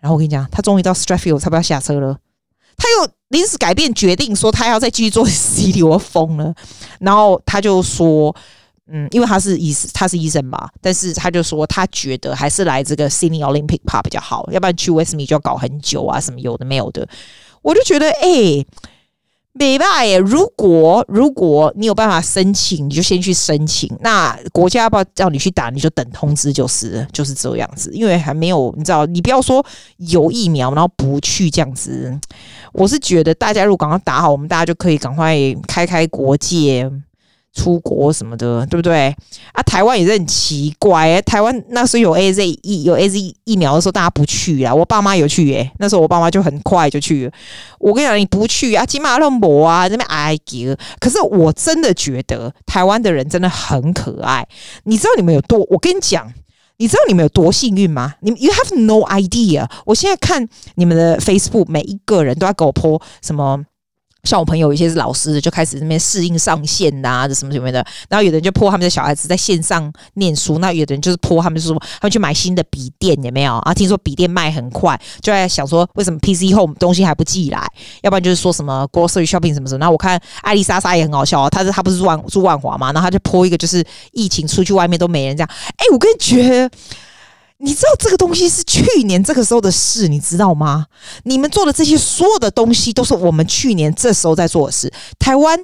[0.00, 2.18] 然后我跟你讲，他终于到 Strathfield，差不多要下车了，
[2.78, 3.15] 他又。
[3.28, 6.54] 临时改变决定，说他要再继续做 CT，我疯了。
[7.00, 8.34] 然后他就说，
[8.88, 17.08] 嗯，因为他是医生，他是医生嘛，但是他就说他觉得还是来这个 Sydney Olympic Park 比较好，要不然去 Westme 就要搞很久啊，什么有的没有的。
[17.62, 18.66] 我就觉得，哎、欸，
[19.54, 23.90] 没办法耶，如果如果你有办法申请，你就先去申请。
[24.00, 27.90] 那国家要不要叫你去打，你就等通知就是，就是这样子。
[27.92, 29.64] 因为还没有，你知道，你不要说
[29.96, 32.16] 有疫苗，然后不去这样子。
[32.76, 35.36] 我是觉得大家如果赶快打好，我们大家就可以赶快
[35.66, 36.90] 开开国界。
[37.58, 39.16] 出国什么的，对不对
[39.52, 39.62] 啊？
[39.62, 44.74] 台湾也是很奇怪，台湾那时候有 AZ 疫有 AZ 疫苗的时候，大家不去啊。
[44.74, 47.32] 我爸妈有去耶，那时候我爸妈就很快就去了。
[47.78, 50.76] 我跟你讲，你不去啊，起码都没啊，这边哀叫。
[51.00, 54.46] 可是我真的觉得台湾的人真的很可爱。
[54.84, 55.66] 你知道你们有多？
[55.70, 56.30] 我跟你讲，
[56.78, 58.14] 你知道你们有多幸运吗？
[58.20, 59.68] 你们 You have no idea。
[59.84, 63.64] 我现在看你们的 Facebook，每一个人都要给我泼什么。
[64.26, 67.84] 像我朋友一些是老师的，就开始那边适应上线呐、啊，什么什么的。
[68.08, 73.72] 然后有的人就泼他们的小孩子在线上念书，那有的人就是泼他们说他们去买新的笔电，有没有啊？
[73.72, 77.64] 听说笔电卖很快，就在想说为什么 PC Home 东西还不寄来？
[78.02, 79.78] 要不然就是说什么 grocery shopping 什么什么。
[79.78, 85.50] 然后我看艾丽莎莎也很好笑啊，她是她不是住万住万华嘛，然后她就泼一个就是疫情出去外面都没人这样。
[85.76, 86.70] 哎，我跟你觉得。
[87.58, 90.86] 你知道这个东西是去年这个时候的事，你知道吗？
[91.24, 94.92] 你们做的这些所有的东西都是我们去年这时候在做的事。
[95.18, 95.58] 台湾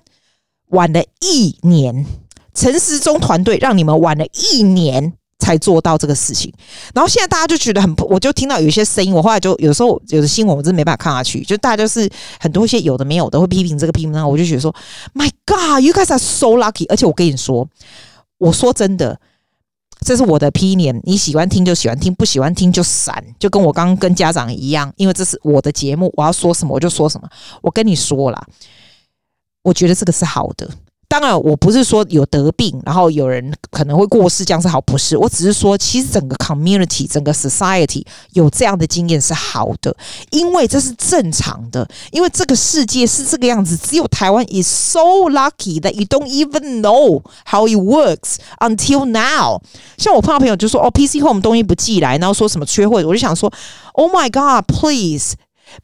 [0.69, 2.07] 晚了一年，
[2.55, 6.51] 陈时中团队让你们晚了一年才做到这个事情。
[6.95, 12.09] 然后现在大家就觉得很，我就听到有一些声音，我后来就有时候有的新闻我真没办法看下去，就大家就是
[12.41, 14.75] 很多一些有的没有的会批评这个批评那个，我就觉得说
[15.13, 16.87] ，My God，you guys are so lucky。
[16.89, 17.69] 而且我跟你说，
[18.39, 19.21] 我说真的。
[20.05, 27.29] 这是我的 opinion，你喜欢听就喜欢听，不喜欢听就闪，就跟我刚刚跟家长一样，因为这是我的节目，我要说什么我就说什么。
[27.61, 28.47] 我跟你说啦，
[29.63, 30.69] 我觉得这个是好的。
[31.13, 35.15] 当然，我不是说有得病，然后有人可能会过世，这样是好，不是。
[35.15, 39.95] 我只是说，其实整个 community、整个 society 有这样的经验是好的，
[40.31, 41.87] 因为这是正常的。
[42.13, 49.61] 因为这个世界是这个样子，只有台湾 is so lucky that you don't even know how it works until now。
[49.99, 53.53] 像我碰到朋友就说：“哦，PC Home 东西不寄来，然后说什么缺货。”我就想说
[53.93, 55.35] ：“Oh my God, please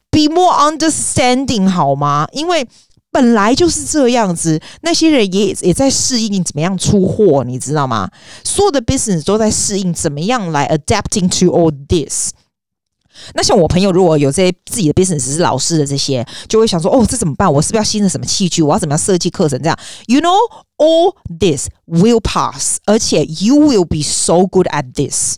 [0.09, 2.67] be more understanding 好吗？”因为
[3.11, 8.09] 本来就是这样子，那些人也也在适应怎么样出货，你知道吗？
[8.43, 12.31] 所有的 business 都在适应怎么样来 adapting to all this。
[13.33, 17.51] 那像我朋友如果有这些自己的 business 是老师的这些，就会想说：哦，这怎么办？
[17.51, 18.61] 我是不是要新的什么器具？
[18.61, 19.59] 我要怎么样设计课程？
[19.61, 20.37] 这样，you know
[20.77, 25.35] all this will pass，而且 you will be so good at this。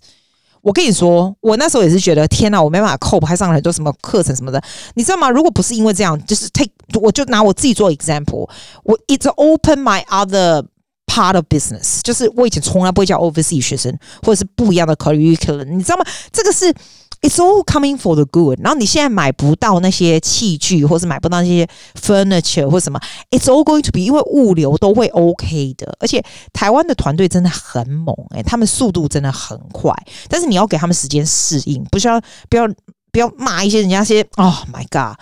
[0.62, 4.62] 我跟你说，我那时候也是觉得天哪，我没办法 cope，还上了很多什么课程什么的，
[4.95, 5.30] 你知道吗？
[5.30, 6.71] 如果不是因为这样，就是 take，
[7.02, 8.50] 我就拿我自己做 example，
[8.84, 10.65] 我一直 open my other
[11.08, 16.06] part of business，就是我以前从来不会教 overseas 学生，或者是不一样的 curriculum，你知道吗？
[16.32, 16.74] 这个是。
[17.22, 18.60] It's all coming for the good。
[18.62, 21.68] 然后你现在买不到那些器具，或是买不到那些
[22.00, 25.96] furniture 或什么，It's all going to be，因为物流都会 OK 的。
[26.00, 29.94] 而且台湾的团队真的很猛，诶，他们速度真的很快。
[30.28, 32.68] 但是你要给他们时间适应，不需要不要。
[33.12, 35.17] 不要骂一些人家些，Oh my God！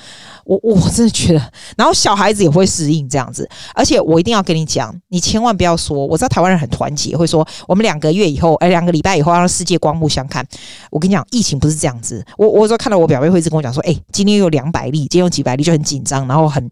[0.45, 10.45] 我我真的觉得，然后小孩子也会适应这样子，而且我一定要跟你讲，你千万不要说，我知道台湾人很团结，会说我们两个月以后，哎，两个礼拜以后让世界刮目相看。
[10.89, 12.25] 我跟你讲，疫情不是这样子。
[12.37, 16.63] 我我说看到我表妹会一直跟我讲说，哎，今天有两百例，今天有几百例就很紧张，然后很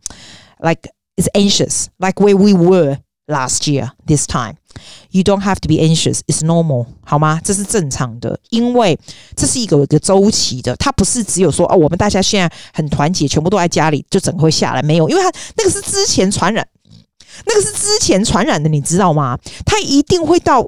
[0.60, 0.82] like
[1.16, 2.98] it's anxious like where we were
[3.28, 4.56] last year this time。
[5.12, 6.20] You don't have to be anxious.
[6.28, 7.42] It's normal，好吗？
[7.44, 8.98] 这是正常的，因为
[9.36, 10.76] 这是一个一个周期的。
[10.76, 14.82] 它不是只有说哦，我们大家现在很团结，全部都在家里，就整个会下来。
[14.82, 16.68] 没有，因为它那个是之前传染，
[17.46, 19.38] 那个是之前传染的，你知道吗？
[19.66, 20.64] 它一定会到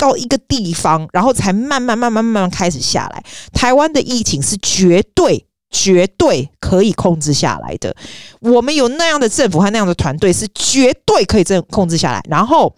[0.00, 3.22] 到一个地方，然后才慢慢慢慢慢慢开始下来。
[3.52, 7.96] 台湾的疫情是绝对绝对可以控制下来的。
[8.38, 12.22] 我们有那样的政府和那样的团队，是绝对可以这控制下来。
[12.28, 12.72] 然后。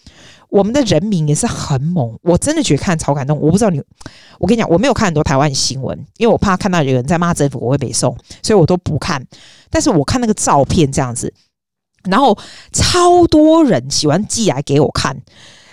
[0.51, 3.37] 我们的人民也是很猛，我真的觉得看超感动。
[3.41, 3.83] 我不知道你，
[4.39, 9.27] 我跟你讲，我没有看很多台湾新闻，因为我怕看到有人在骂政府，我会被送，所以我都不看。
[9.69, 11.35] 但是我看那个照片这样子，
[12.09, 12.39] 然后
[12.73, 15.21] 超多人喜欢寄来给我看，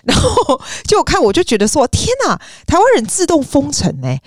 [0.03, 4.19] 然后就我看我就觉得说，天哪，台湾人自动封城哎、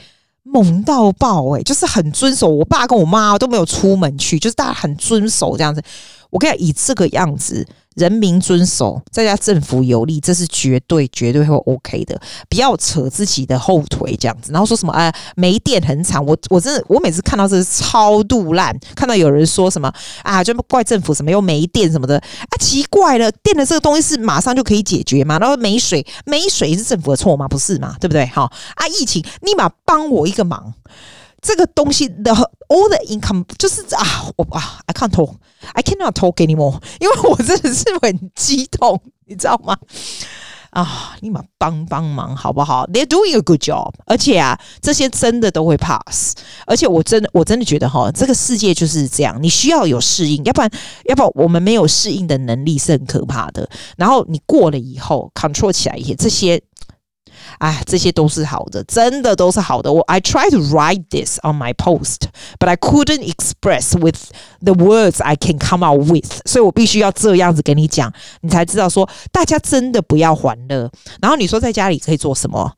[0.44, 2.48] 猛到爆哎、就是很遵守。
[2.48, 5.82] 我爸跟我妈都没有出门去，就是大家很遵守这样子。
[6.30, 7.66] 我跟你讲，以这个样子。
[7.94, 12.20] 人民遵守，再加政府有力，这是绝对绝对会 OK 的。
[12.48, 16.24] 不要扯自己的后腿这样子，然后说什么啊没电很惨。
[16.24, 25.38] 我我真的我每次看到这是超度烂，看到有人说什么啊，就怪政府什么又没电什么的啊，奇怪了，电的这个东西是马上就可以解决吗？
[25.38, 27.46] 然后没水没水是政府的错吗？
[27.48, 27.96] 不是嘛？
[28.00, 28.26] 对不对？
[28.26, 30.74] 好啊，疫情立马帮我一个忙。
[31.44, 32.32] 这个东西的
[32.68, 39.76] all the income 就是啊，我啊，I can't talk，I cannot talk anymore， 因为我真的是很激动，你知道吗？
[40.70, 46.34] 啊，立马帮帮忙好不好？They're doing a good job，而且啊，这些真的都会 pass，
[46.66, 50.70] 而且我真的我真的觉得哈，这个世界就是这样，你需要有适应，要不然
[51.04, 53.68] 要不然我们没有适应的能力是很可怕的。
[53.96, 56.60] 然后你过了以后，control 起来一些这些。
[57.58, 59.92] 哎，这些都是好的，真的都是好的。
[59.92, 64.18] 我 I try to write this on my post, but I couldn't express with
[64.60, 70.90] the words I can come out with，所以我必须要这样子跟你讲，你才知道说大家真的不要欢乐。
[71.20, 72.72] 然后你说在家里可以做什么？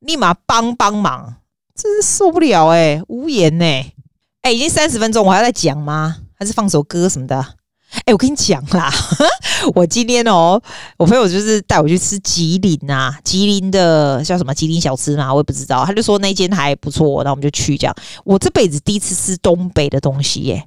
[0.00, 1.36] 立马帮帮忙，
[1.74, 3.94] 真是受不了哎、欸，无言呢、欸。
[4.42, 6.16] 哎，已经三十分钟，我还要再讲吗？
[6.38, 7.42] 还是放首歌什么的？
[8.04, 8.90] 哎、我跟你讲啦，
[9.74, 10.60] 我今天哦，
[10.98, 15.84] 我朋友就是带我去吃吉林啊，吉林的叫什么吉林小吃嘛，我也不知道。
[15.84, 17.94] 他就说那间还不错，那我们就去这样。
[18.24, 20.66] 我这辈子第一次吃东北的东西耶，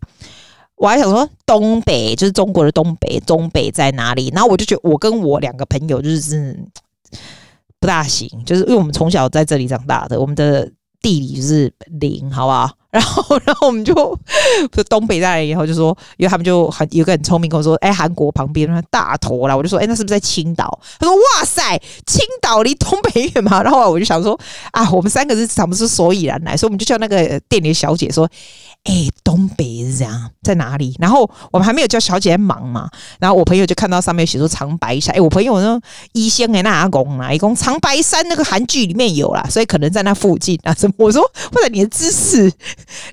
[0.76, 4.32] 我还想说东北就是中国的东北，东北在哪里？
[4.34, 6.58] 然后我就觉得我跟我两个朋友就是
[7.80, 12.72] 不大行，就是因为我们从小在这里长大的，我们的地理就是零，好不好？
[12.90, 13.94] 然后，然后我们就
[14.90, 20.80] 东北人以后就说，因为他们就很有个很聪明跟我说，哎，韩国旁边那大头啦，我就说，哎，那是不是在青岛？
[21.00, 23.62] 他说，哇塞，青岛离东北远嘛。
[23.62, 24.40] 然后我就想说，
[24.72, 28.30] 啊，我们三个是他们是所以然来，所以我们就叫那个店里的小姐说。
[28.84, 30.96] 哎、东北是这样，在哪里？
[30.98, 32.90] 然后我们还没有叫小姐在忙嘛。
[33.20, 35.14] 然后我朋友就看到上面写说长白山。
[35.14, 35.82] 哎、我朋友说
[36.14, 40.74] 一仙哎，那阿公啊，一公长白山那个韩剧里面有啦，所以可能在那附近啊。
[40.74, 40.94] 什么？
[41.00, 41.22] 我说
[41.52, 42.50] 或者你的知识，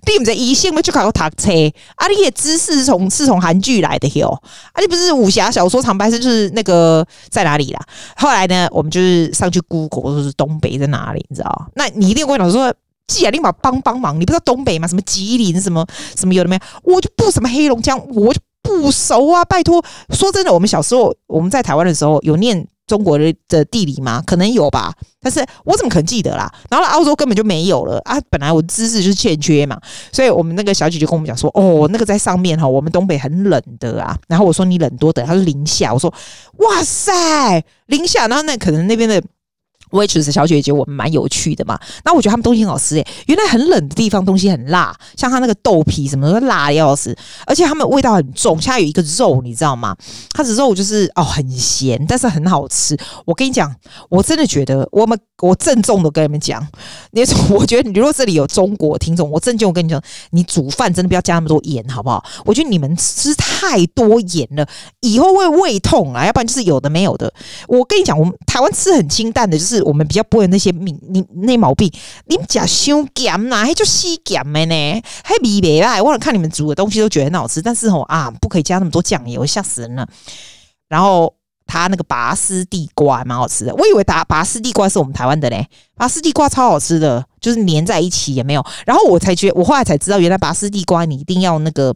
[0.07, 1.51] 你们在一仙没去考过塔车？
[1.97, 4.29] 啊，你的知识是从是从韩剧来的哟。
[4.73, 7.81] 啊，你不是武侠小说长白山就是那个在哪里啦？
[8.17, 11.71] 后来呢，我们就是上去 Google 说是东北在哪里，你知道？
[11.75, 12.75] 那你一定会跟我讲说。
[13.07, 14.89] 既然立马帮帮忙，你不知道东北吗？
[14.89, 16.95] 什么吉林，什么什么有的没有？
[16.95, 19.45] 我就不什么黑龙江，我就不熟啊！
[19.45, 24.23] 拜托，说真的，我们小时候我们在台湾的时候有念中国的的地理吗？
[24.27, 26.53] 可能有吧，但是我怎么可能记得啦？
[26.71, 28.21] 然后澳洲根本就没有了啊！
[28.31, 29.81] 本来我知识就是欠缺嘛，
[30.13, 36.13] 所以我们那个小姐姐跟我们讲说：“哦，那个在上面哈，我们东北很冷的啊。”然后我说：“你冷多的？”他说：“零下。”我说
[36.59, 39.23] ：“哇塞，零下。”然后那可能那边的。
[39.95, 41.79] Waitress 小姐姐，我们蛮有趣的嘛。
[42.05, 48.61] 那我觉得他们东西很好吃诶、原来很冷的地方东西很辣，像他那个豆皮什么的辣的要死，而且他们味道很重。
[48.61, 49.97] 现在有一个肉，你知道吗？
[50.33, 52.97] 它的肉就是哦很咸，但是很好吃。
[53.25, 53.73] 我跟你讲，
[54.09, 56.67] 我真的觉得我们我郑重的跟你们讲，
[57.13, 62.25] 那种我觉得你如果这里有中国听众，我郑重跟你讲，你煮饭真的不要加那么多盐，好不好？
[62.45, 64.67] 我觉得你们吃太多盐了，
[65.01, 66.27] 以后会胃痛啊。
[66.27, 67.33] 要不然就是有的没有的。
[67.69, 69.84] 我跟你讲，我们台湾吃很清淡的，就是。
[69.85, 71.91] 我们比较不会那些命，你那毛病，
[72.27, 76.03] 你们家修咸呐，还就西咸的呢，还米白啦。
[76.03, 80.09] 我看你们煮的东西都觉得很好吃，但是吼啊，不可以加那么多酱油，吓死人了。
[80.89, 81.35] 然后
[81.67, 88.65] 他那个拔丝地瓜蛮好吃的，我以为打拔丝地瓜是我们台湾的嘞，拔丝地瓜超好吃的，就是粘在一起也没有。
[88.87, 91.95] 然后我才觉，我后来才知道，原来拔丝地瓜你一定要那个。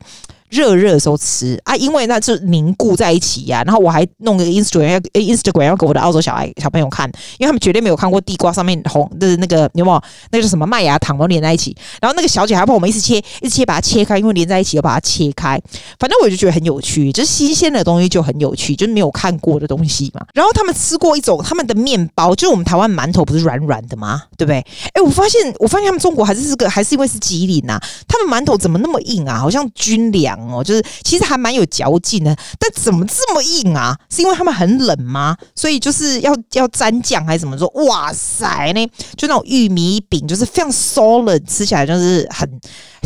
[0.50, 3.64] 热热的时候吃啊，因为那是凝固在一起呀、啊。
[3.64, 7.08] 然后我还弄个 Instagram Instagram 要给我的澳洲小孩小朋友看，
[7.38, 10.02] 因为他们绝对没有看过地瓜上面红的那个有没有？
[10.30, 11.76] 那个是什么麦芽糖都连在一起。
[12.00, 15.60] 然后那个小姐还帮我们一直切，一直切把它切开，因为连在一起要把它切开。
[15.98, 20.24] 反正我就觉得很有趣，就是新鲜的东西就很有趣，就是没有看过的东西嘛。
[20.34, 24.22] 然后他们吃过一种他们的面包，就是我们台湾馒头不是软软的吗？
[24.36, 24.64] 对不对？
[24.92, 29.38] 哎，我发现我发现他们中国还是这个，还是因为是吉林呐、啊，他们馒头怎么那么硬啊？
[29.38, 30.37] 好像军粮。
[30.38, 33.96] 哦，就是其实还蛮有嚼劲的，但怎么这么硬啊？
[34.10, 35.36] 是因为他们很冷吗？
[35.54, 37.68] 所以就是要要沾酱还是怎么说？
[37.86, 42.48] 哇塞，那就那种玉米饼，就是非常 solid，吃起来就是很，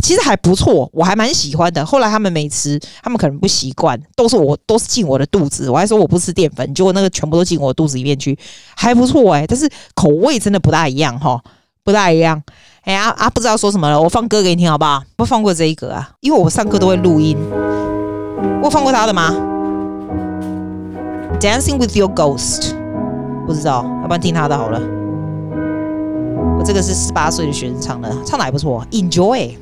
[0.01, 1.85] 其实还不错，我还蛮喜欢的。
[1.85, 8.37] 后来他们没吃，他们可能不习惯，都是我都是进我的肚子，我还说我不吃淀粉，结果那个全部都进我肚子里面去，
[8.75, 11.41] 还不错哎、但是口味真的不大一样哈，
[11.83, 12.41] 不大一样。
[12.83, 15.01] 哎呀啊，不知道说什么了，我放歌给你听好不好？
[15.15, 17.37] 不放过这一个啊，因为我上课都会录音。
[18.61, 19.33] 我放过他的吗
[21.39, 22.73] ？Dancing with your ghost，
[23.47, 24.81] 不知道，要不然听他的好了。
[26.59, 29.55] 我这个是十八岁的学生唱的，唱的还不错，Enjoy。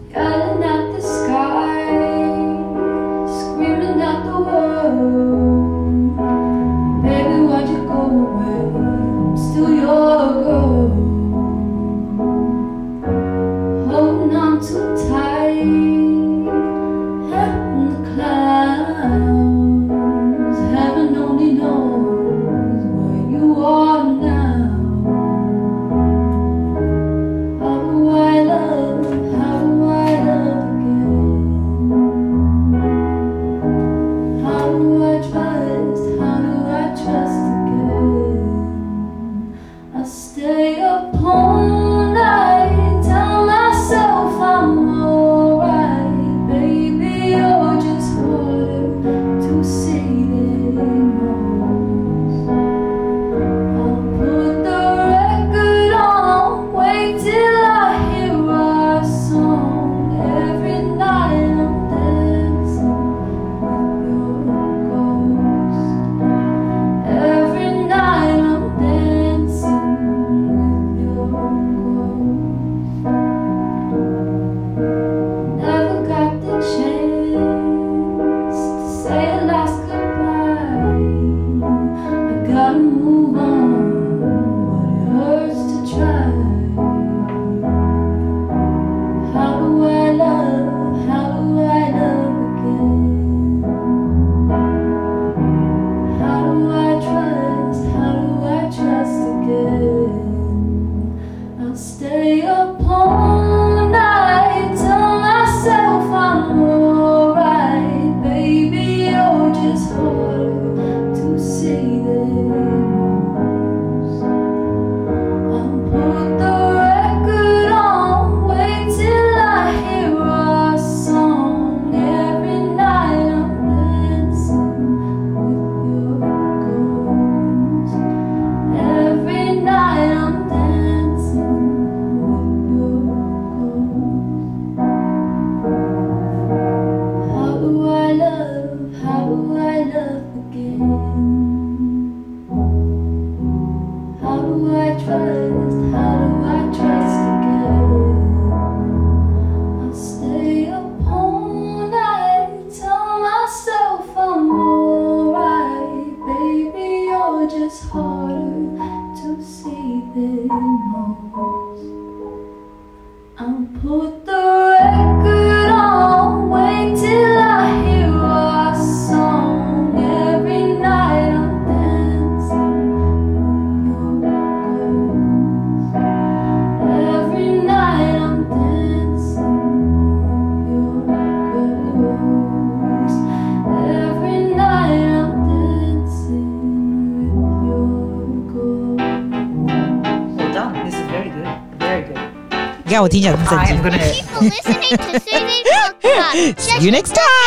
[193.02, 193.82] 你看我听起来这么震 I'm 惊。
[193.82, 193.98] gonna.
[193.98, 195.68] Thank you for listening to Susie's
[196.04, 196.60] podcast.
[196.60, 197.41] See you next time.